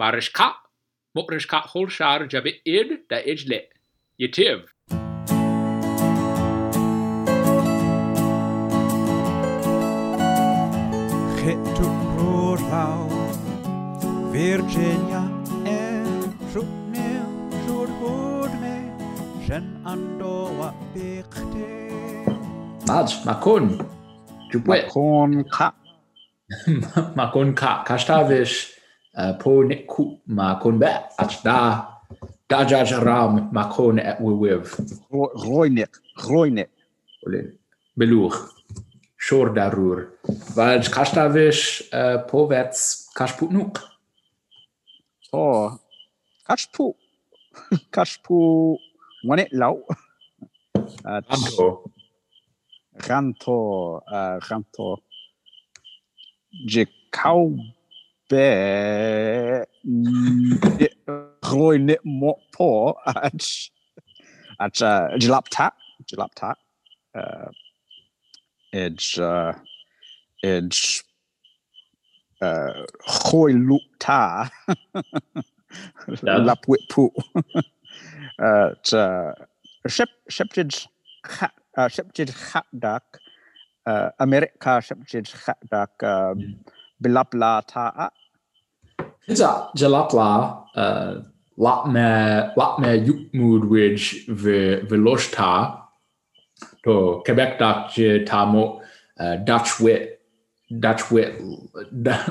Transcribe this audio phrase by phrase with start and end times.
[0.00, 0.54] Marishka,
[1.16, 3.58] Mukrishka Hulshar ġabi id da iġle,
[4.16, 4.62] jitiv.
[11.36, 13.04] Xittu rurlaw,
[14.32, 15.20] Virginia
[15.68, 15.76] e
[16.54, 17.28] xubmil
[17.66, 18.74] xurhudme,
[19.44, 21.68] xen għandowa biqti.
[22.88, 23.74] Maġ, ma kun,
[24.48, 24.80] ġubwe.
[24.86, 25.68] Ma kun ka.
[27.16, 27.82] Ma kun ka.
[29.14, 29.32] Uh,
[31.44, 31.88] da.
[32.48, 34.76] Da jaj ram ma kun et wiwiv.
[35.10, 36.68] Roinig Roinig
[37.96, 38.36] Beluch.
[39.16, 40.18] Shor darur.
[40.56, 43.80] Vaj kashtavish uh, povets kashputnuk.
[45.32, 45.78] O
[46.48, 46.94] Kachpu
[47.94, 48.76] Kachpu
[49.24, 49.76] Wanet law
[51.04, 51.90] Anto.
[53.08, 54.02] Ranto
[54.48, 54.98] Ranto uh,
[58.32, 59.66] Je kaw
[60.78, 60.88] be
[61.42, 63.70] Roinig mo po Ach
[64.58, 64.80] Ach
[65.20, 65.70] Jilapta
[66.08, 66.54] Jilapta
[68.72, 69.20] Edge
[70.42, 71.02] Edge
[72.40, 74.48] Hoi loop ta
[76.22, 77.10] lap wit pu
[79.86, 80.86] ship shipjid
[81.94, 82.30] shipjid
[82.72, 83.04] dak
[84.18, 85.28] Amerika shipjid
[85.70, 85.92] dak
[87.02, 88.10] bilap la ta
[89.28, 91.20] Isa jalapla uh,
[91.56, 95.78] lot me lot me yukmood which ve veloshta.
[96.84, 98.82] To Quebec Dutch ta mo
[99.18, 100.20] uh, Dutch wit
[100.80, 101.40] Dutch wit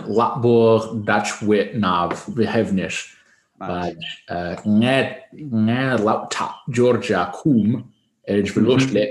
[0.08, 3.16] Latborg Dutch wit nav behevnish
[3.68, 3.96] but
[4.30, 7.94] uh, nge nge laptop Georgia kum
[8.28, 9.06] edge veloshle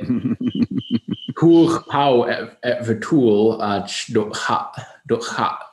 [1.35, 4.73] Koer pau et, et vertool at do ha
[5.09, 5.70] do ha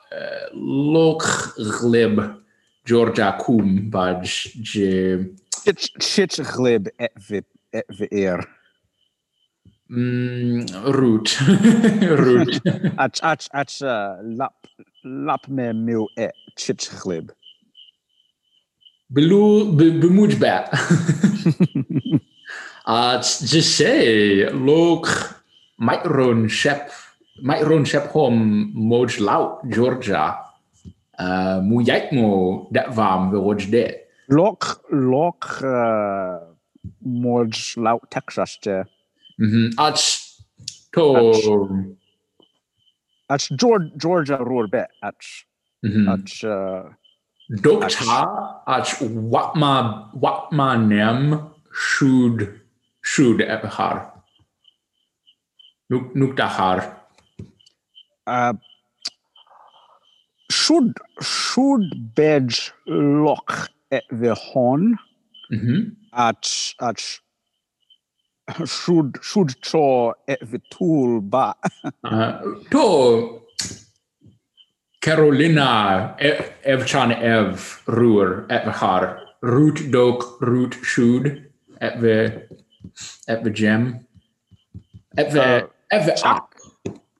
[0.52, 1.22] lok
[1.80, 2.20] glib
[2.84, 5.24] Georgia kum bad je
[6.00, 7.42] shit glib et vi
[7.98, 8.44] vi eer
[9.90, 11.36] mm, root.
[12.24, 12.60] Root.
[13.04, 13.80] Ach ach ach
[14.22, 14.66] lap
[15.04, 17.30] lap me mil et chit glib
[19.12, 20.68] Belu be bemoed bat
[22.86, 25.08] at just say lok
[25.78, 26.04] might
[26.48, 26.90] shep
[27.42, 30.38] might run shep home moj laut Georgia
[31.18, 33.86] uh, mu yik mo dat vam we watch de
[34.28, 36.38] Lok lok uh,
[37.00, 38.84] moj laut Texas te
[39.38, 39.78] Mhm.
[39.78, 40.02] At
[40.92, 41.86] to
[43.30, 43.48] ach
[43.96, 45.46] Georgia roer be ach
[45.84, 46.08] mhm.
[46.08, 46.90] ach uh,
[47.48, 48.18] Dokta
[48.66, 52.60] at wat ma wat ma nem should
[53.00, 54.10] should ebhar.
[55.88, 56.97] Nuk nuk dahar.
[58.28, 58.52] Uh,
[60.50, 62.48] should should bed
[62.86, 63.48] lock
[63.90, 64.84] at the horn
[65.52, 65.96] Mhm.
[66.12, 66.44] at
[66.88, 66.98] at
[68.66, 71.54] should should cho at the tool ba
[72.04, 72.32] Uh,
[72.72, 72.84] to
[75.00, 79.02] Carolina ev- evchan ev ruer ebhar.
[79.42, 81.26] Root dok root should
[81.80, 82.48] at the
[83.28, 83.82] at the gem.
[85.16, 86.46] At the Uh, at the chuck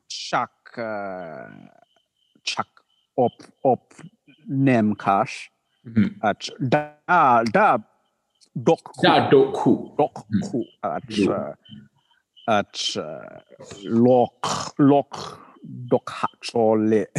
[0.09, 1.51] chuck uh,
[2.45, 2.69] chuck
[3.19, 3.95] up up
[4.47, 5.51] nem cash
[5.87, 6.17] Mhm.
[6.23, 7.79] at da da
[8.55, 9.95] dok da doku.
[9.97, 10.17] dok
[10.51, 11.55] ku at uh,
[12.49, 13.41] at uh,
[13.85, 15.15] lock lock
[15.91, 17.07] dok hatchole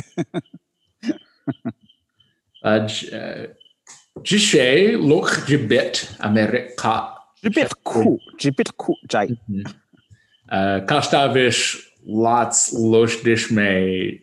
[2.62, 3.48] Uh,
[4.22, 7.16] Jishe look jibit America.
[7.42, 8.94] Jibit ku jibit ku
[10.52, 14.20] Uh, Kastavish lots losh dish me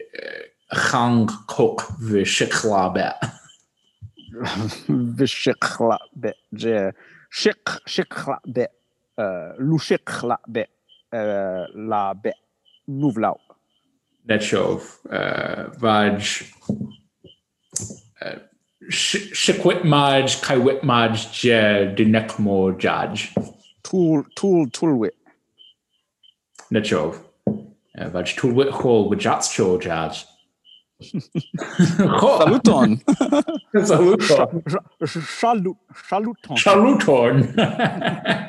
[0.90, 3.16] gang kok vi shikla bet.
[5.18, 6.92] vishikla be je
[7.30, 8.66] shik shikla be
[9.18, 10.64] uh, lu shikla be
[11.12, 12.32] uh, la be
[12.88, 13.36] nouvlau
[14.28, 14.80] Net show.
[15.08, 16.18] Uh, Vaj.
[18.90, 23.30] Shikwit maj, kaiwit maj, je dinekmo jaj.
[23.82, 25.14] tool tool toolwit
[26.70, 27.14] Net show.
[27.96, 30.24] Vaj tulwit hol with jats cho jaj.
[31.00, 33.00] saluton
[33.74, 34.62] Saluton.
[35.26, 35.76] salut
[36.08, 37.54] saluton Chaluton.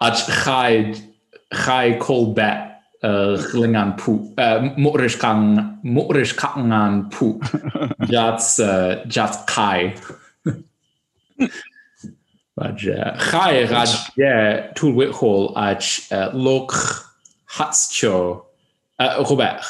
[0.00, 0.94] At chai
[1.52, 4.60] chai kol bet uh, glingan pu uh,
[5.20, 7.40] kang morish kangan pu
[8.12, 8.60] jats
[9.08, 9.94] jats kai.
[12.56, 13.66] But uh, chai
[14.16, 14.94] yeah tul
[15.56, 16.72] at uh, lok
[17.50, 18.44] hatscho
[18.98, 19.60] uh, Robert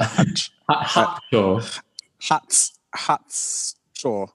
[0.00, 0.50] Hatch.
[0.68, 1.80] Ha- Hacho.
[2.28, 2.78] Hats.
[2.94, 3.74] Hats.
[3.94, 4.30] So.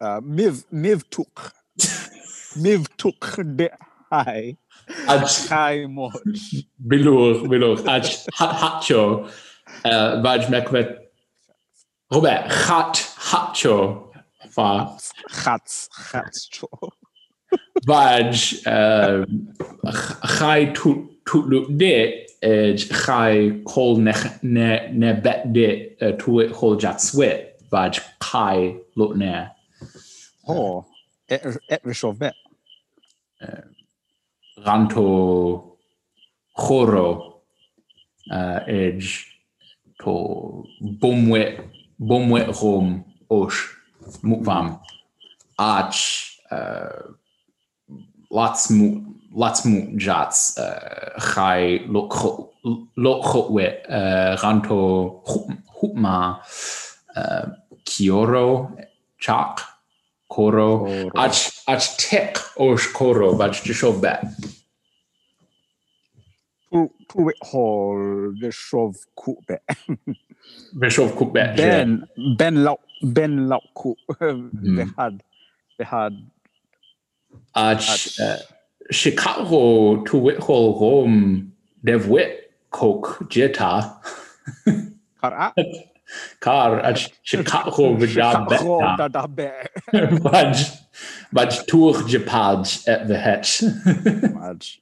[0.00, 0.64] Uh, miv.
[0.72, 1.52] Miv tuk.
[2.56, 3.68] Miv tuk de
[4.10, 4.56] hai.
[5.06, 6.14] Ach, Hai moch.
[6.80, 7.84] bilwch, bilwch.
[7.86, 9.28] Ach, ha- hacho.
[9.84, 10.96] Uh, Vaj mecwet.
[12.10, 14.07] Robert, hat, hacho.
[14.58, 15.88] Hats.
[16.12, 16.48] Hats.
[16.52, 16.68] So.
[17.86, 19.54] Vaj, um,
[20.26, 24.12] chai tut, tutluk de, ed chai kol ne,
[24.42, 27.54] ne, ne bet de, uh, tuit hol jat swit.
[27.72, 29.46] Vaj kai lut ne.
[30.48, 30.84] Oh.
[31.28, 32.34] Et, et rishov bet.
[34.64, 35.76] ranto
[36.56, 37.40] choro
[38.30, 39.26] edge
[40.00, 40.64] to
[41.00, 41.70] bomwe
[42.00, 43.77] bomwe rom osh
[44.22, 44.78] mukvam
[45.58, 45.96] ach
[46.50, 47.02] uh,
[48.30, 49.02] lots mu
[49.34, 50.58] lots mu jats
[51.28, 52.48] chai lo uh,
[54.42, 55.22] ranto
[55.78, 56.40] hupma
[57.16, 57.46] uh,
[57.84, 58.70] kioro
[59.18, 59.60] chak
[60.28, 64.24] koro ach ach tek osh koro vaj jishov bet
[66.68, 69.64] Tu, tu et hol rishov ku bet.
[70.72, 72.04] Bishop Cook bet Ben.
[72.36, 72.78] Ben lau.
[73.02, 73.94] Ben lau ku.
[74.20, 75.22] Behad.
[75.78, 76.14] Behad.
[77.54, 78.38] ach uh,
[78.90, 81.52] Chicago to Whithole Rome
[81.84, 83.94] dev wit coke jeta
[85.20, 85.52] Kara.
[86.40, 89.70] car ach Chicago vidab Chicago beta da da bet.
[90.24, 90.54] Vaj
[91.34, 93.62] Vaj tour japaj at the hatch
[94.34, 94.80] Maj.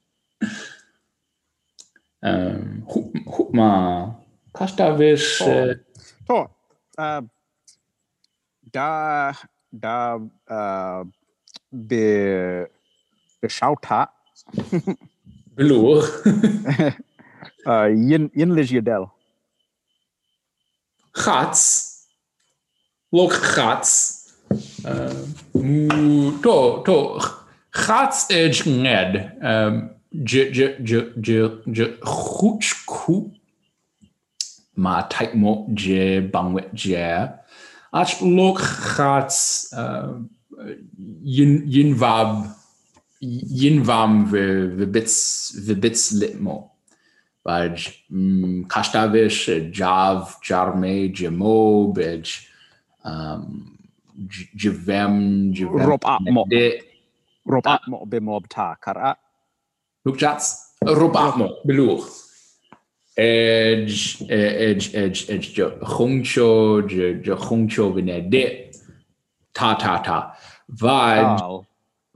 [2.22, 4.14] um hupma
[4.54, 5.74] Kastavish uh,
[6.28, 6.48] To.
[8.72, 9.32] Da.
[9.72, 10.18] Da.
[10.48, 11.04] Uh,
[11.72, 12.66] be.
[13.40, 14.08] Be shauta.
[15.56, 16.02] Blur
[17.66, 19.10] Uh, yin yin ligiadel.
[21.16, 22.06] Chats
[23.12, 24.34] Look chats
[24.84, 25.14] uh,
[25.54, 26.96] mu to to
[27.72, 31.40] chats edge nged um je je je je
[31.72, 33.30] je chuch ku
[34.76, 37.06] ma type mo je bangwet je
[38.22, 38.60] look
[38.96, 40.12] chats uh,
[41.22, 42.46] yin yin vab
[43.20, 46.70] yin vam ve ve bits ve bits litmo
[47.46, 48.02] Baj
[48.68, 52.48] Kastavish, Jav, Jarme, Jamo, Bej,
[53.04, 53.78] um,
[54.28, 55.86] J- Javem, Javem.
[55.86, 56.44] Rob up mo.
[56.48, 56.82] De,
[57.46, 58.74] Rob up mo be mob ta.
[58.74, 59.16] Kara.
[60.04, 62.02] look chats, Robamo, Belur.
[63.16, 66.82] Edge, edge, edge, edge, Jo Hongcho,
[67.22, 68.66] Jo Hongcho, venede
[69.56, 70.36] ta ta ta.
[70.68, 71.64] Vaj, Al.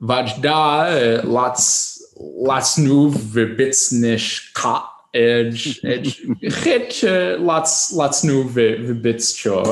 [0.01, 4.85] Vaj da, eh, lots, lots nu, Vibitsnish ka.
[5.13, 6.21] Edge, edge,
[6.63, 9.63] hit, eh, lots, lots nu, Vibits cho.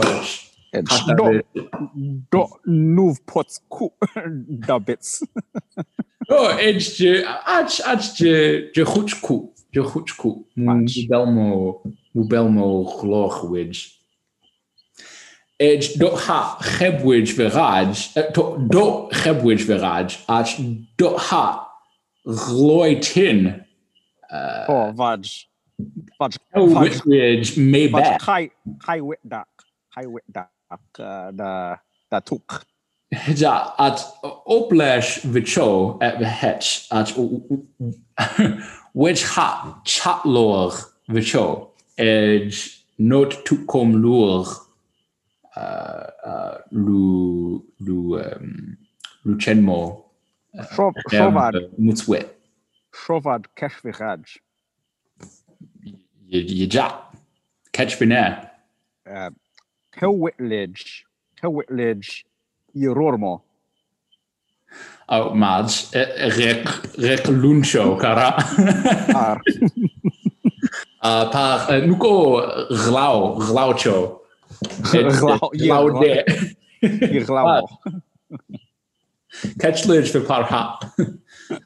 [1.16, 1.40] Do.
[2.30, 2.48] Do.
[2.66, 3.92] Nuv pots ku.
[4.66, 5.22] Da bits.
[6.28, 10.30] Oh, edge, je, ach, ach, je, je chuchku, je chuchku.
[10.56, 10.82] Ach.
[10.96, 11.82] Mubelmo,
[12.14, 12.66] mubelmo
[12.98, 13.94] chlochwidge.
[15.60, 20.52] Edge, do ha, chebwidge veraj, eh, to- do chebwidge veraj, ach,
[20.98, 21.66] do ha,
[22.25, 23.64] gloitin,
[24.69, 25.22] Oh, vaj.
[26.20, 26.30] Vaj.
[26.54, 26.82] oh, Vaj.
[26.82, 28.20] whitwidge, may Vaj back.
[28.20, 28.50] kai.
[28.86, 29.48] Kai wit dak.
[29.94, 30.50] Kai wit dak.
[30.98, 31.76] uh, Da.
[32.11, 32.64] Da tuk.
[33.36, 34.04] Ja, at
[34.46, 37.08] oplash vicho at the hatch at
[38.92, 40.72] which ha chat lor
[41.08, 44.44] vicho edge not to come lor
[45.56, 48.76] uh uh lu lu um
[49.24, 50.04] lu chenmo
[50.74, 50.94] Shov.
[51.10, 51.54] Shovad.
[51.78, 52.28] mutswet
[52.92, 54.38] Shovad kesh viraj.
[56.26, 57.02] ye ja
[57.72, 57.96] catch
[62.75, 63.42] Iormo.
[65.10, 68.37] Oh, Mads, e, e, rec, rec luncho, cara.
[69.14, 69.40] Ar.
[71.02, 74.20] uh, par, uh, nuko glao, glaucho.
[74.82, 75.68] Glao, I
[77.25, 77.62] Glao.
[79.58, 80.84] Catch lurch for par hap.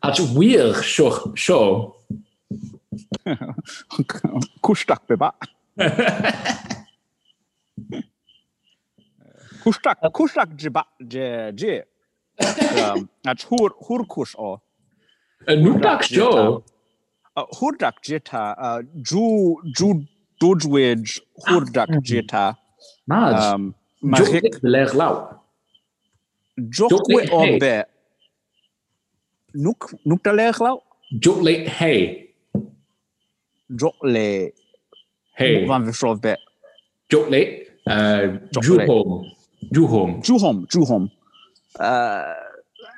[0.03, 1.97] At wir sho sho.
[4.63, 5.33] Kushtak beba.
[9.63, 9.99] Kustak.
[10.13, 10.85] Kustak jiba.
[11.01, 11.53] Je.
[11.57, 11.83] Je.
[12.83, 13.71] Um, At hur.
[13.89, 14.61] Hur kus o.
[15.49, 16.63] Nudak sho.
[17.37, 18.55] Uh, Hurdak jeta.
[18.59, 19.57] uh, Ju.
[19.79, 20.07] Ju.
[20.41, 21.21] Dodgewedge.
[21.47, 22.57] Hurdak jeta.
[23.07, 23.55] Maj.
[23.55, 24.45] Um, Marik.
[24.55, 25.15] Jok ler lau.
[26.59, 27.59] Jokwe Jokwe o hey.
[27.59, 27.85] be.
[29.55, 29.93] Nuk.
[30.05, 30.83] Nuk da leg lau.
[31.13, 32.35] Jok late hey.
[33.71, 34.53] Jokle.
[35.35, 36.37] Hey, van vi sov be.
[37.13, 37.69] Jok late.
[37.87, 38.39] Uh,
[39.73, 39.91] Jok Ju late.
[39.91, 40.23] home.
[40.23, 40.67] Ju home.
[40.67, 41.11] Juhom, Juhom.
[41.79, 42.35] Uh,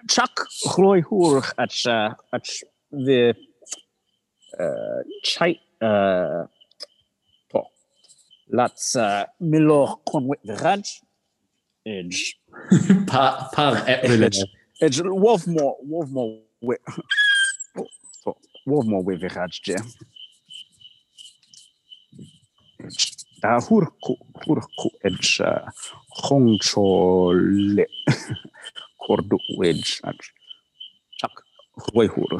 [0.08, 0.46] Chuck
[0.78, 2.46] Roy Hoer at uh, at
[2.90, 3.34] the
[4.58, 6.46] uh, chai uh,
[7.50, 7.62] to.
[8.50, 11.00] Let's uh, Milo Conway the Raj.
[11.86, 12.38] Edge.
[13.06, 14.32] Par, par epilen.
[14.80, 16.80] Edge Wolfmore, Wolfmore with.
[18.26, 19.76] Oh, Wolfmore with the Raj, Jay.
[23.44, 25.68] Hurku, hurku edge, uh,
[26.08, 27.32] hong cho
[27.76, 27.84] le,
[29.02, 30.16] kordu wedge, at
[31.20, 31.30] chak,
[31.94, 32.38] way hur.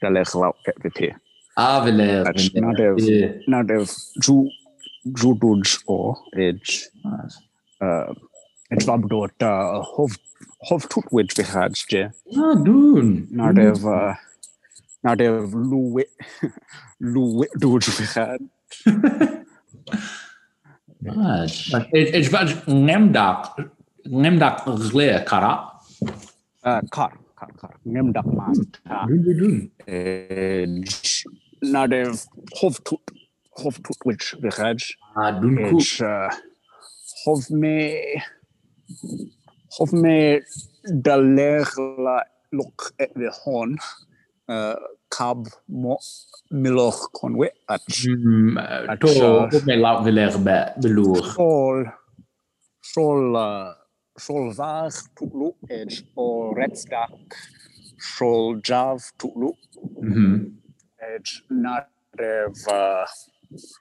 [0.00, 1.14] Da leg lau et vete.
[1.56, 2.24] Aveler.
[2.24, 3.32] That's not a- Yeah.
[3.48, 3.84] Now the
[4.24, 4.48] ju,
[5.14, 6.88] ju dudge or edge,
[7.80, 8.14] uh,
[8.70, 10.16] edge labdot, uh, hov,
[10.68, 12.08] hov tut wedge had, je.
[12.36, 13.26] Ah, doen.
[13.30, 13.84] Now they've,
[15.06, 16.04] uh, now they've luwe,
[17.00, 18.40] luwe dudge vi had.
[21.92, 23.70] It's about nemdak.
[24.06, 25.70] Nemdak gle kara.
[26.64, 27.74] Uh, car, car, car.
[27.86, 28.58] Ngem dak mas.
[28.84, 29.06] ta.
[29.06, 29.70] Doen, doen, doen.
[29.86, 31.24] Edge.
[31.62, 32.26] Now they've
[32.60, 33.00] hov tut,
[33.50, 34.80] hov tut wedge vi had.
[35.16, 35.78] Ah, doen koe.
[35.78, 36.30] Edge, uh,
[37.24, 38.22] hov me,
[39.78, 40.40] hov me
[41.02, 41.66] da leg
[41.98, 42.22] la
[42.52, 43.78] look at the horn.
[44.48, 44.74] Uh,
[45.08, 45.96] cab mo
[46.50, 48.54] miloch conwe at Mm,
[48.98, 49.08] To,
[49.50, 51.24] op mijn laat veler be, beloer.
[51.34, 51.84] sol
[52.80, 53.72] sol uh,
[54.14, 57.34] sol var tutlu edge or red stack
[57.98, 59.50] sol jav tutlu
[61.14, 61.86] edge not
[62.16, 63.04] dev uh,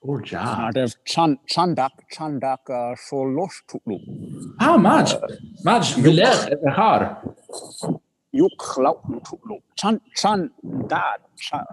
[0.02, 0.44] Oh, ja.
[0.62, 3.98] not dev chan chandak chandak uh, sol losh tutlu
[4.58, 4.78] Ah.
[4.78, 7.22] Maat, veler, het haar.
[8.32, 8.98] yuk lau
[9.30, 10.40] tutlu chan chan
[10.92, 11.66] dad chan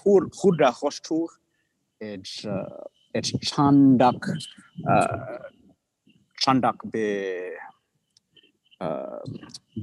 [0.00, 1.28] hur huda hostur
[2.10, 2.84] edge uh,
[3.16, 4.20] edge chandak
[4.92, 5.46] uh,
[6.42, 7.08] chandak be
[8.86, 9.20] uh,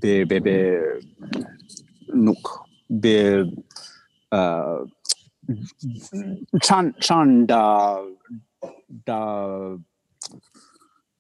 [0.01, 0.57] be be be
[2.25, 2.43] nuk
[3.03, 3.17] be
[4.39, 4.79] uh,
[6.65, 7.63] chan chan da
[9.07, 9.22] da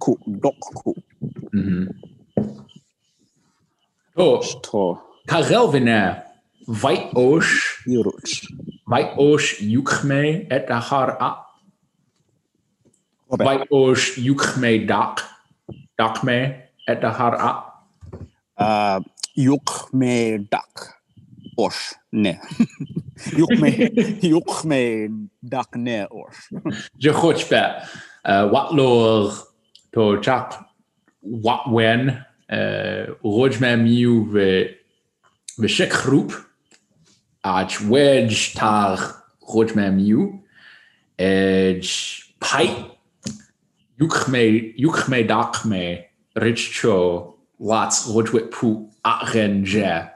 [0.00, 0.94] ku
[1.52, 1.88] Mhm.
[4.16, 6.22] To, to karel vener.
[6.66, 8.46] Vai osh, iruch
[8.86, 11.30] vai osh juk me et a haar a.
[13.28, 15.24] Vai osh juk me dak.
[15.98, 16.38] Dak me
[16.86, 17.10] et a
[17.50, 17.72] a.
[18.58, 19.00] uh,
[19.34, 19.90] yuk
[20.50, 20.98] dak
[21.56, 22.38] osh ne
[23.36, 23.70] yuk me
[24.22, 24.64] yuk
[25.42, 26.52] dak ne osh
[26.98, 27.62] Je goed be.
[28.24, 29.32] Uh, wat loor
[29.92, 30.54] to chak
[31.20, 32.26] wat wen.
[32.48, 34.76] Uh, Roj me miu we
[35.58, 36.32] we shik groep.
[37.44, 38.98] Ach wedge tar
[39.40, 40.42] roj me miu.
[41.18, 42.90] Edge pipe.
[43.98, 48.88] Juk me juk me dak me rich cho lots roj wit pu
[49.64, 50.08] je.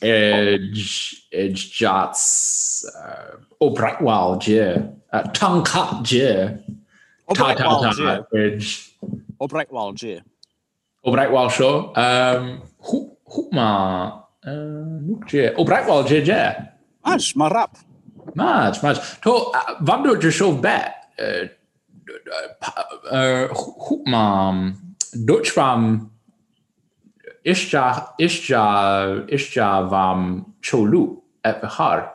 [0.00, 4.92] Edge edge jots uh, je.
[5.12, 6.58] Uh, tongue cut je.
[7.34, 8.90] Ta ta ta edge.
[9.38, 10.22] Obright wal je
[11.06, 11.92] Oh bright wall show.
[11.94, 14.10] Um hoe hoe ma
[14.42, 15.52] uh noek je.
[15.56, 16.54] Oh bright wall je je.
[17.00, 17.70] Ash marap
[18.34, 19.18] Match, match.
[19.20, 20.94] To, wat doet je zo bij?
[23.12, 24.76] Uh, hoe man,
[25.24, 26.10] Dutch van
[27.42, 32.14] is ja, is ja, is ja van cholu et behar.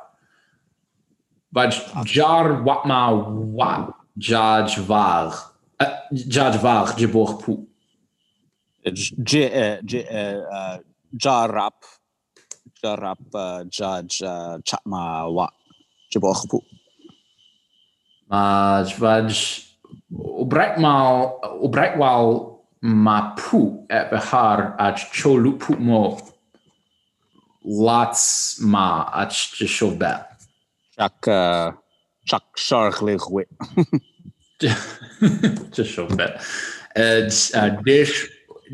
[1.50, 3.16] Wat jar wat ma
[3.56, 5.34] wat judge var,
[6.10, 7.58] judge var je borg pu.
[9.24, 10.78] je eh, je uh,
[11.18, 11.86] jarap
[12.82, 13.62] jarap uh,
[14.22, 15.54] uh, chatma wa.
[16.12, 16.60] Jebochpu
[18.28, 19.32] Maar wat
[20.12, 26.18] oprecht mal oprecht wel ma pu et behar at cholu pu mo.
[27.62, 30.26] Lots ma at chobet.
[30.96, 31.72] chak uh,
[32.24, 33.22] chak sharglig
[35.72, 36.42] Just chobet.
[36.96, 38.30] It's uh, dish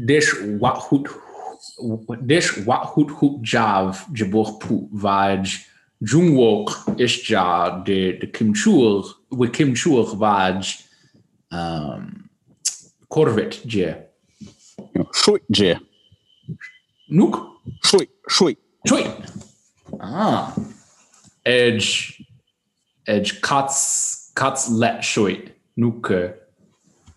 [0.05, 1.09] dish wat hoot
[2.25, 5.45] dish wat hoot jav jabor pu vaj
[5.99, 10.61] jungwok is ja de de kimchur we kimchur vaj
[11.51, 12.29] um
[13.07, 13.95] korvet je.
[15.11, 15.75] shui je
[17.07, 17.35] Nook
[17.81, 19.07] shui shui Sweet.
[19.99, 20.55] Ah.
[21.45, 22.23] Edge.
[23.05, 25.03] Edge cuts cuts let
[25.77, 25.93] sweet.
[26.01, 26.33] Nuke.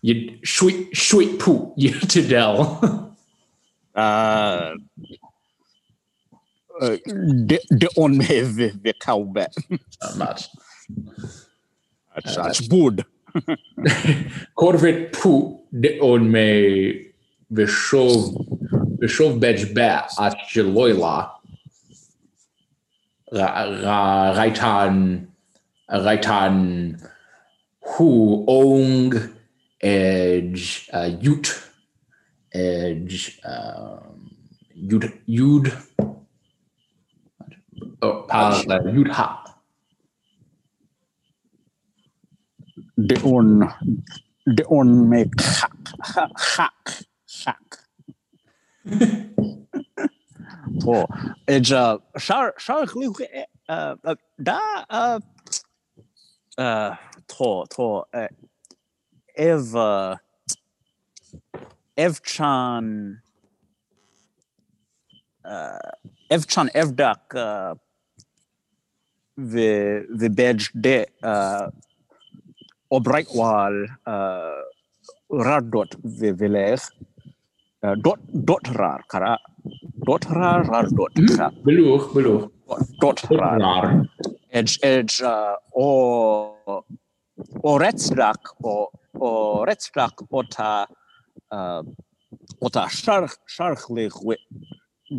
[0.03, 2.79] Je sweet sweet poe je te del.
[3.93, 4.71] Uh,
[6.81, 6.97] uh,
[7.45, 9.45] de, de on me vi, vi kaube.
[12.15, 13.03] Ats, ats bud.
[14.55, 16.47] Corvet poe de on me
[17.49, 18.33] vi sjov
[18.99, 21.29] vi sjov bedj be at je loila.
[23.31, 23.47] Ra
[23.83, 23.99] ra
[24.33, 25.27] raitan
[25.87, 26.97] raitan
[27.91, 28.09] hu
[28.47, 29.15] ong
[29.81, 31.51] edge uh, yut
[32.53, 34.31] edge um,
[34.75, 35.71] yud yud
[38.01, 38.53] oh, pal
[38.95, 39.29] yud ha
[42.97, 43.67] De on
[44.45, 45.89] de on me hak
[46.55, 46.89] hak
[47.45, 47.77] hak.
[50.81, 51.07] Po,
[51.47, 53.21] edja shar shar gluch
[53.69, 55.19] uh uh, da uh
[56.57, 56.95] uh
[57.33, 57.85] to to
[58.21, 58.27] uh,
[59.49, 60.15] ev uh,
[62.05, 62.85] evchan
[65.53, 65.91] uh
[66.35, 67.73] evchan evdak uh
[69.53, 69.71] the
[70.21, 70.97] the badge de
[71.33, 71.65] uh
[72.97, 74.61] obrightwal uh
[75.47, 76.79] radot the veler
[77.83, 78.19] uh, dot
[78.49, 79.33] dot rar kara
[80.07, 81.13] dot rar rar dot
[81.67, 82.49] beluch beluch
[83.01, 83.85] dot rar.
[84.59, 86.83] Edge edge uh, o
[87.63, 89.29] o retsdak o o
[89.65, 90.87] retsdak ota
[91.51, 91.83] uh,
[92.61, 94.39] ota shark sharklig wit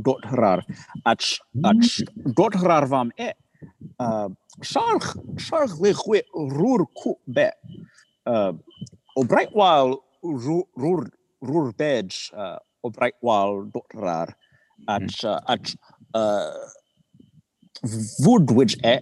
[0.03, 0.65] dot rar.
[1.07, 1.23] At
[1.65, 1.85] at
[2.37, 3.33] dot rar vam e
[3.99, 4.29] uh,
[4.63, 5.05] shark
[5.37, 7.51] sharklig wit roer ku be.
[8.27, 8.53] Uh,
[9.17, 11.11] o brightwal roer roer
[11.43, 14.37] roer badge uh, o brightwal dot rar.
[14.89, 15.75] At uh, at
[16.15, 16.51] uh,
[18.21, 18.99] wood which e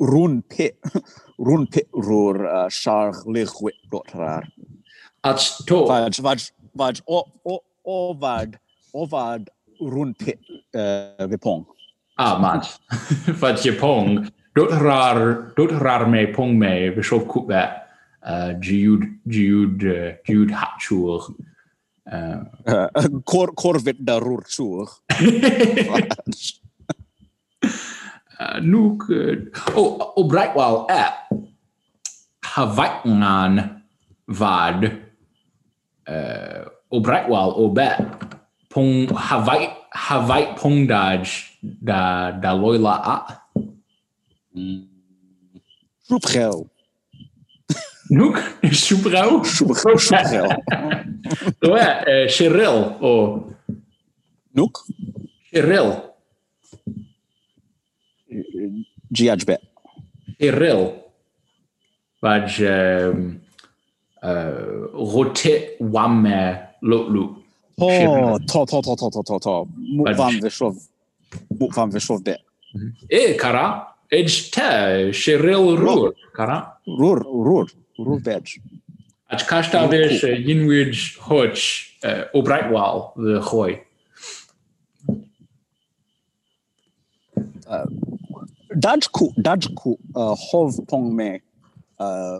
[0.00, 0.78] uh, run pit
[1.38, 4.44] run pit roer uh, shark lig wit dot rar
[5.24, 5.86] at to.
[5.86, 8.58] Vaj, vaj, vaj, o, o, ovad,
[8.94, 9.48] ovad
[9.80, 10.38] run pit
[10.74, 11.64] uh, vipong.
[12.18, 12.78] ah mat
[13.40, 14.30] vad je pong.
[14.54, 17.64] Dot rar dot rar me pong me vi sjov kup be
[18.60, 19.82] jud jud
[20.28, 21.34] jud hatchur
[22.04, 22.44] Uh,
[23.24, 24.88] kor, korvit da rur sur.
[28.62, 29.08] Nuk
[29.74, 29.82] o
[30.16, 31.04] o Brightwell e
[32.42, 33.70] Hawaii
[34.26, 34.84] vad
[36.08, 37.88] uh, o Brightwell o be
[38.70, 41.26] pong Hawaii Hawaii pong daj
[41.62, 43.16] da da loila a
[46.04, 46.68] Soepgel.
[48.10, 48.36] Nuk
[48.72, 50.48] superau Soepgel.
[51.64, 53.12] Ouais, Cheryl o
[54.54, 54.78] Noek.
[55.50, 56.13] Cheryl
[59.12, 59.60] Giajbet.
[60.38, 60.92] Cheryl
[62.20, 63.40] vad um,
[64.22, 64.30] uh,
[64.92, 67.36] rote wame lo lo
[67.76, 69.66] Oh, to, to, to, to, to, to, to.
[69.74, 70.16] Moet Vaj.
[70.16, 70.76] van Vishov.
[71.58, 72.38] Moet van Vishov de.
[73.08, 77.66] e kara edge te Cheryl rur kara Rur, rur,
[77.96, 78.60] rur badge.
[79.30, 83.80] At kasta vers Yinwich Hodge uh, o Brightwell the Hoy
[88.74, 91.40] Dajku, Dajku, uh, hov pong me,
[91.98, 92.38] uh,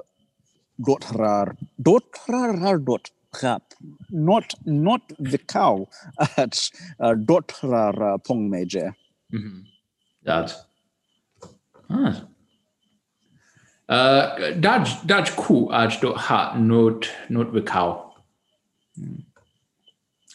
[0.84, 3.10] dot rar, dot rar rar dot
[3.42, 3.62] rap,
[4.10, 5.86] not, not the cow,
[6.36, 6.70] at
[7.00, 8.90] uh, dot rar uh, pong me je.
[10.24, 10.66] dat
[11.90, 12.14] ah.
[13.88, 18.14] uh, Daj Daj ku at do ha not not the cow.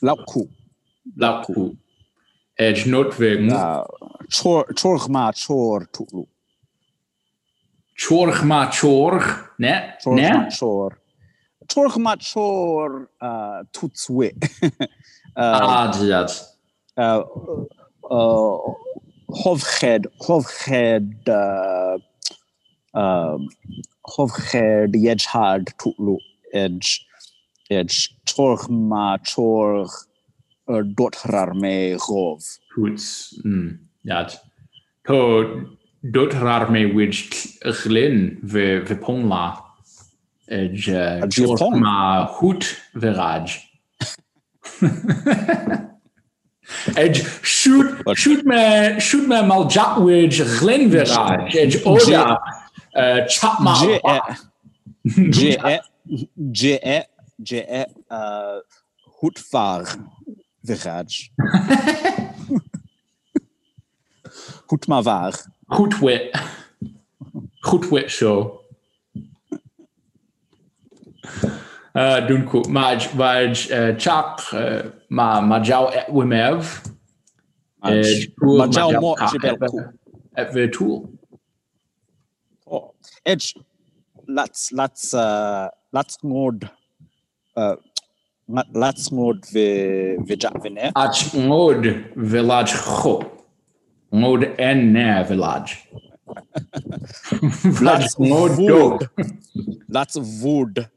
[0.01, 0.47] Lau ku,
[2.59, 3.83] la ku edge not the uh,
[4.31, 6.27] chor, chor ma chor tuklu,
[7.97, 10.97] chorg ma chorg ne chor ma ne chor.
[11.67, 14.31] Chor ma chor, uh, tutswe.
[14.63, 14.87] uh,
[15.35, 16.55] ah dat
[16.97, 17.23] uh,
[18.09, 18.73] uh,
[19.31, 21.97] Hofged, Hofged, uh,
[22.95, 23.49] um,
[24.07, 26.17] Hofged, Jedhard, Tutlu,
[26.51, 27.05] Edge,
[27.69, 29.17] Edge, Torg, Ma,
[30.69, 32.60] Torg, uh, Dotrar, Me, Rov.
[32.75, 34.39] Hoots mm, dat
[35.03, 37.29] to dot rar me which
[37.84, 39.62] glin ve ve pongla
[40.47, 41.79] edge uh, Ad je chorg pong?
[41.79, 43.58] ma hoot veraj
[46.95, 48.17] Edge shoot Wat?
[48.17, 52.39] shoot me shoot me mal jatwidge glin veraj edge oda
[52.95, 53.73] uh, chap ma
[55.32, 55.79] J, E,
[56.51, 56.79] J,
[60.69, 62.60] E, J, E, J, E, uh, Hutvar, Viraj.
[64.69, 65.34] Hutmavar.
[65.69, 66.36] goed wit
[67.62, 68.60] goed wit show
[71.95, 72.69] Uh, Dwi'n cw.
[72.69, 76.86] Maj, maj, uh, chak, uh, ma, ma jaw et wymef.
[77.82, 79.82] Ma jaw mo jibel cw.
[80.38, 80.67] Et fy
[90.25, 90.91] vi jack vine.
[90.95, 91.85] Ach ngod
[92.15, 93.23] village cho.
[94.13, 94.43] Ngod
[95.27, 95.77] village.
[97.79, 98.99] Village ngod do.
[99.89, 100.88] Let's wood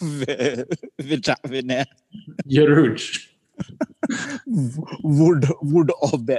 [0.00, 0.64] vi
[0.98, 1.84] vi jack vine.
[2.46, 3.28] Jeruch.
[5.02, 6.38] Wood obe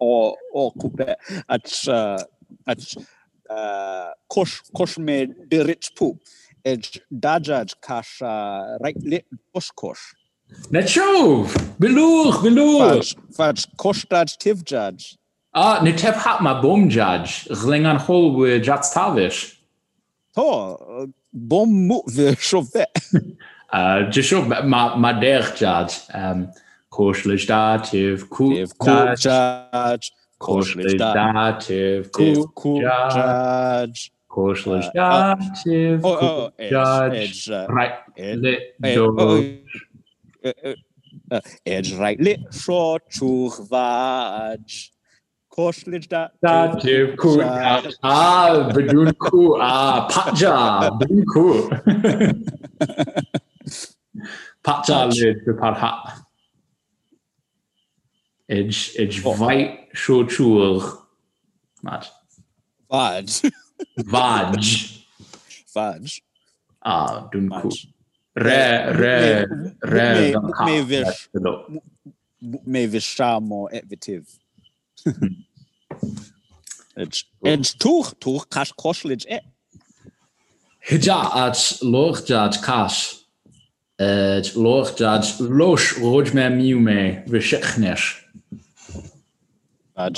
[0.00, 1.14] o o kupe
[1.48, 2.18] at uh
[2.66, 2.94] at
[3.50, 6.18] uh kosh kosh me de rich poop.
[6.64, 10.14] Edge dajaj kash uh right lit kosh kosh.
[10.70, 11.52] Net siov.
[11.78, 12.96] Beloog, beloog.
[12.96, 15.16] Fudge fudge kosh daj tiv judge.
[15.54, 17.48] Ah, ne tep hat ma bom judge.
[17.50, 19.58] Gling an hol we jats tavish.
[20.34, 22.86] To bom mu vi chove.
[23.70, 26.00] Uh, just show ma ma der judge.
[26.14, 26.48] Um,
[26.90, 30.12] Koshlish dativ, ku Tiv cool judge.
[30.40, 32.80] Koshlish dativ, Cool ku cool
[34.30, 35.36] Koshlish Uh,
[36.04, 37.48] Oh oh edge judge.
[37.48, 37.48] edge.
[37.68, 37.92] Right,
[41.66, 42.18] Edge right
[43.10, 43.68] chuch
[46.08, 46.28] da.
[46.44, 47.94] Dativ, ku judge.
[48.02, 49.56] Ah, bedun ku.
[49.60, 51.68] Ah, patja, bedun ku.
[54.64, 55.16] Patja Patch.
[55.20, 55.92] lid de parha.
[58.48, 59.32] Edge, edge Oh.
[59.32, 60.80] vite sho chur.
[64.06, 64.54] Mat.
[64.54, 64.58] Vaj.
[65.74, 65.98] Vaj.
[66.00, 66.20] Vaj.
[66.82, 67.68] Ah, dun ku.
[67.68, 67.86] Vaj.
[68.38, 69.46] Re, re,
[69.82, 70.08] re.
[70.14, 71.28] Me- dan me ka- vish.
[71.34, 71.52] Bedo.
[72.64, 74.24] Me vishamo etvitiv.
[76.96, 79.42] Edge edge tuch tuch kash koshlich et.
[80.88, 82.24] Hija at loch
[89.98, 90.10] Uh,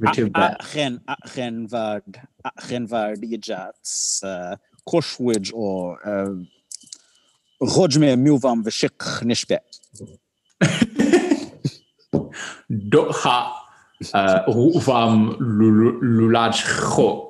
[0.00, 6.34] achen ah, achen vard achen vard jats uh, koshwij or uh,
[7.60, 9.58] Rodme muvam vishik nishbe.
[12.68, 13.52] Doha
[14.48, 16.56] ruvam lulaj
[16.90, 17.28] cho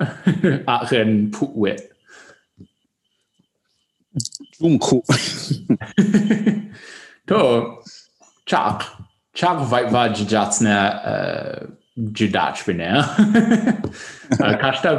[0.67, 1.81] achen putwit.
[4.59, 5.03] Junku.
[7.29, 7.77] To
[9.39, 11.01] Thiago vai, vai de Jats, né?
[11.07, 13.05] Uh, de Dachby, né?
[14.61, 14.99] Każda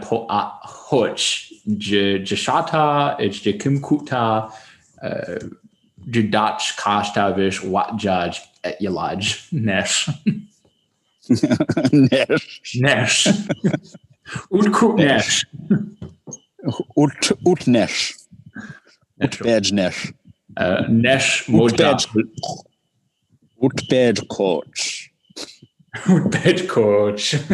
[0.00, 1.52] po a, chodź.
[1.66, 4.48] De, de Shata, de Kimkuta,
[5.02, 5.50] uh,
[6.06, 10.08] de Dach, każda vez wadjaj et jelaj, nesh.
[11.92, 12.76] nesh.
[12.76, 13.28] Nesh.
[14.50, 15.44] Utkut nesh.
[16.96, 18.14] Ut, ut nesh.
[19.20, 20.12] Ut bej nesh.
[20.56, 20.88] Uh.
[23.60, 25.10] Badge coach.
[26.08, 27.34] Woodbed coach.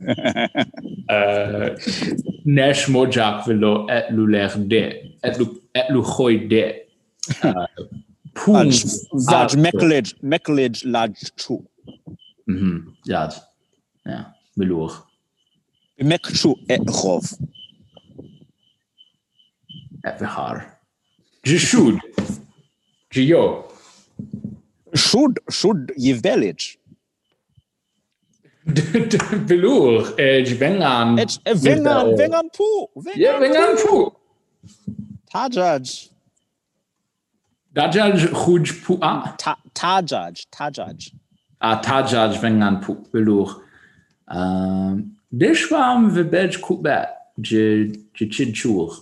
[1.10, 1.76] Uh,
[2.44, 4.92] Nesh mojak velo et luler de.
[5.24, 6.72] Et lu et lu gooi de.
[7.44, 7.66] Uh,
[8.34, 8.70] Poen.
[9.26, 11.58] Vaj meklage meklage laj chu.
[13.04, 13.26] Ja.
[13.26, 13.42] het.
[14.06, 14.34] Ja.
[14.56, 14.92] Beloer.
[15.98, 17.24] Mek chu et rov.
[20.04, 20.78] Et we haar.
[21.42, 21.58] Je
[24.94, 25.38] should.
[25.50, 26.78] Should should ye village.
[29.48, 30.14] Beloer.
[30.18, 31.18] Eh, je vengan.
[31.18, 32.88] Et vengan vengan pu.
[33.16, 34.12] Ja, vengan fu.
[35.32, 36.10] Tajaj.
[37.72, 38.98] Dajaj goed pu.
[39.02, 39.36] Ah.
[39.74, 41.12] Tajaj tajaj.
[41.60, 43.62] a tajaj vengan pu belour.
[44.28, 47.08] Um, Dishwam ve bej kubet
[47.42, 48.96] je je chid chur.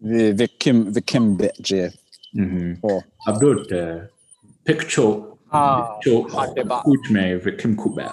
[0.00, 1.92] Vi vi kim vi kim bedje.
[2.34, 2.78] Mhm.
[2.82, 3.02] Oh.
[3.26, 3.72] Abdut
[4.68, 5.12] picture
[5.50, 5.98] Ah.
[6.02, 6.82] cho hade ba.
[6.84, 8.12] gut me ve kim kubet.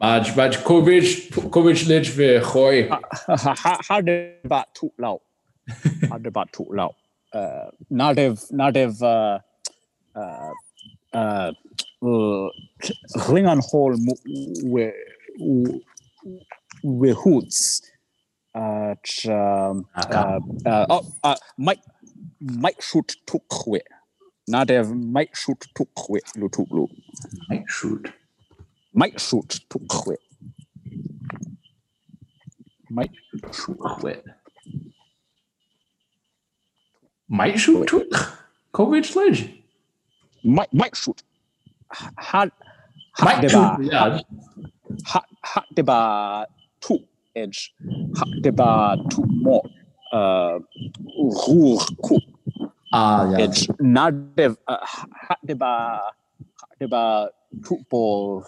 [0.00, 2.88] Baj baj kovic kovic lej ve khoy.
[3.88, 5.18] Hade ba tu lau.
[6.10, 6.92] Hade ba tu lau.
[7.32, 9.38] Uh, native native uh,
[10.14, 10.52] uh,
[11.14, 11.52] uh,
[12.02, 12.48] uh,
[13.70, 13.96] Hall
[14.64, 14.92] we
[16.84, 17.80] we hoots.
[18.54, 21.80] Uh, ch, um, uh, uh, oh, uh, Mike
[22.40, 23.48] Mike shoot took
[24.48, 24.52] we.
[24.52, 25.66] Native Mike shoot
[26.36, 26.88] lu took lu.
[27.48, 28.12] Might shoot.
[28.94, 30.20] Mike shoot took we.
[32.90, 33.10] Mike
[33.52, 34.24] Shoot quit.
[37.28, 38.04] Might shoot to
[38.74, 39.48] Kovic lej.
[40.44, 41.22] Mike Mike shoot.
[42.18, 42.50] Had
[43.22, 43.60] Might had shoot.
[43.60, 44.20] ba Yeah.
[45.06, 46.46] had had ba
[46.80, 46.98] two
[47.34, 47.72] edge
[48.42, 49.62] deba tu mo
[50.12, 50.58] uh
[51.48, 52.18] rur ku
[52.92, 53.38] Ah, ja.
[53.44, 54.56] edge na dev
[55.48, 55.72] deba
[56.80, 57.28] deba
[57.64, 58.44] tu bo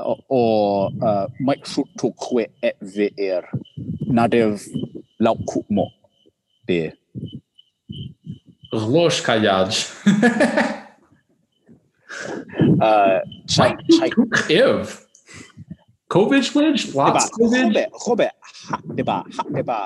[0.00, 0.40] o
[0.88, 3.44] uh mai shoot tu kwe et vr
[4.08, 4.64] na dev
[5.20, 5.86] lau ku mo
[6.66, 6.92] de
[8.72, 9.72] Glosh kajaj.
[12.80, 14.10] uh chai chai
[14.50, 15.04] Ev.
[16.08, 16.90] Covid glitch?
[16.90, 17.74] Diba, Lots Covid?
[17.74, 18.36] Robert, Robert,
[18.70, 19.78] ha, diba, ha, diba,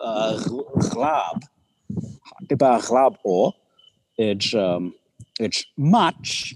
[0.00, 1.42] ha, diba, glab,
[2.24, 3.52] ha, diba, glab o,
[4.16, 4.94] it's, um,
[5.40, 6.54] it's much,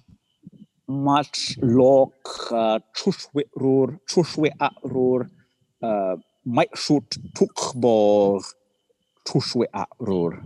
[0.89, 2.15] much lok,
[2.51, 5.31] uh, chushwe rur, chushwe at rur,
[5.83, 8.41] uh, might shoot tuk bor,
[9.27, 10.43] chushwe at rur.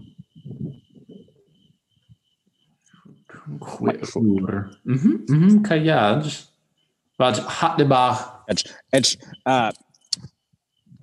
[3.60, 4.70] Quitur.
[4.84, 6.46] Mhm, mhm, kajaj.
[7.18, 8.44] Wat hat de bach.
[8.48, 9.72] It's, it's, uh,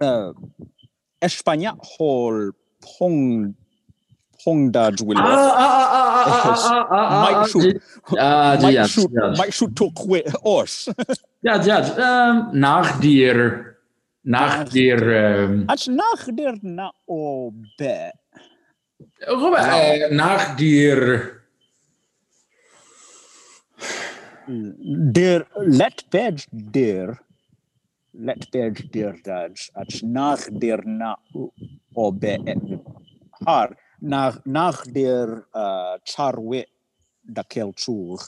[0.02, 0.34] uh,
[1.24, 2.52] España hol
[2.84, 3.54] pong,
[4.44, 5.22] pong da Ah, dwilo.
[5.24, 7.76] ah, ah, ah, ah, ah, ah, ah, Might shoot.
[8.20, 9.32] Ah, Might ja, shoot, ja.
[9.40, 10.90] might shoot tuk kwe os.
[11.44, 11.80] Ja, ja.
[11.80, 13.76] ehm, Nach dir,
[14.24, 18.12] nach dir, ehm, Ats nach der na o be.
[19.28, 21.40] Robert, eh, nach dir,
[24.48, 27.18] Der let bed der
[28.14, 29.58] let bed der dad.
[29.76, 31.16] Ats nach der na
[31.96, 32.38] o be
[33.46, 36.66] har nach nach der uh, charwe
[37.24, 38.20] da kelchur.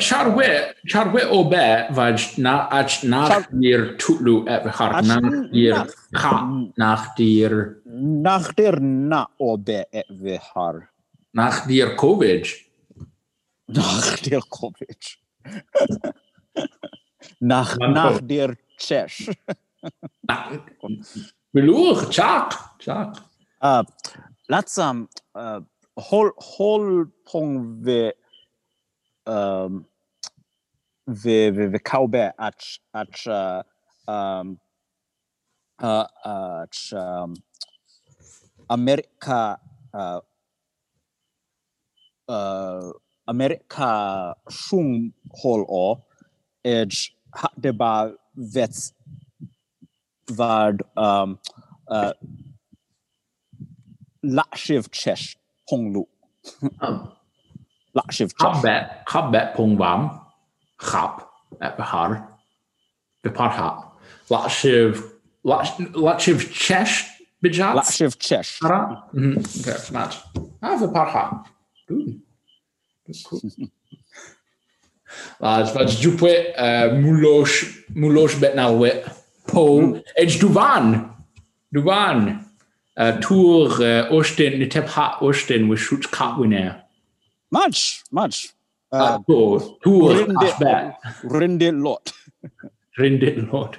[0.00, 5.74] Charwe, charwe obe, vaj na, ach nach Char- dir tutlu et behar, Ach, nach dir,
[6.12, 10.88] nach- ha, nach dir, Nach der na o be et ve har.
[11.34, 12.46] nach dir Covid.
[13.68, 15.18] Nach der Kovic.
[17.40, 19.30] nach nach der Chesh.
[21.52, 23.16] Beluch, chak, chak.
[23.62, 23.82] Uh,
[24.48, 25.60] let's um uh
[25.96, 28.14] whole whole pong the
[29.26, 29.86] um
[31.06, 32.62] the the the cowbear at
[32.94, 33.62] at uh,
[34.06, 34.58] um
[35.78, 37.34] uh at um
[38.68, 39.58] America
[39.94, 40.20] uh
[42.28, 42.92] uh
[43.26, 46.04] America shung hol o
[46.64, 48.92] edge hat de ba vets
[50.38, 51.38] vad um
[51.90, 52.12] uh
[54.24, 55.36] Lakshiv Chesh
[55.70, 56.04] Ponglu.
[57.94, 58.62] Lakshiv Chesh.
[58.62, 60.20] Habet, habet pongwam,
[60.80, 61.28] chap,
[61.60, 62.26] behar,
[63.22, 63.84] beparha.
[64.30, 65.12] Latshiv,
[65.44, 67.04] latshiv chesh,
[67.42, 67.74] bijat.
[67.76, 68.58] Lakshiv Chesh.
[68.60, 70.16] Mhm, okay, smash.
[70.62, 71.44] Ah, beparha.
[71.86, 72.20] Good.
[73.06, 73.40] That's cool.
[75.38, 76.52] Laat, wat jupe,
[77.02, 79.04] mulosh, mulosh bet na wet.
[79.46, 81.14] Po, edge duvan.
[81.70, 82.44] Duvan.
[82.98, 86.82] Uh, tour uh, Osten, ni tep ha Osten, we shoot cat winner.
[87.50, 88.54] Much, much.
[88.92, 90.94] Uh, Uh, tour, tour, Rinde, ashbet.
[91.22, 92.12] Rinde Lot.
[92.98, 93.76] Rinde lot.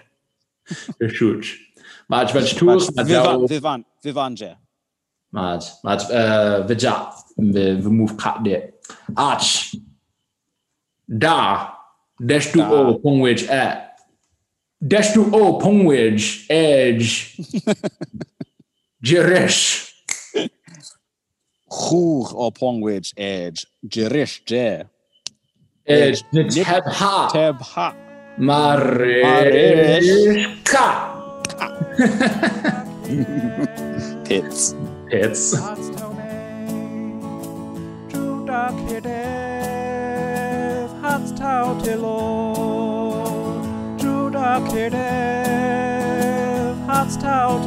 [1.00, 1.46] We shoot.
[2.08, 2.94] Maar wat tour, Much.
[2.94, 4.56] maar Vivan, jou, Vivan, Vivanje.
[5.30, 8.64] maar, maar, uh, we ja, we, we move cat dit.
[9.14, 9.74] Arch.
[11.08, 11.74] Da.
[12.20, 12.70] Destu Da.
[12.72, 13.78] o, pongwedge, dash
[14.82, 17.36] Destu o, pongwedge, edge.
[19.04, 19.88] Jeresh.
[21.70, 23.66] Chur o Pongwedge Edge.
[23.88, 24.86] Jerish Je.
[25.86, 26.24] Edge.
[26.34, 27.28] Nip- Niteb ha.
[27.32, 27.94] Teb Ha.
[28.38, 29.58] Mareshka.
[34.26, 34.76] Pits.
[35.10, 35.54] It's
[41.18, 41.82] hidden, hearts tell
[44.00, 44.98] True dark hidden,
[46.86, 47.66] hearts tell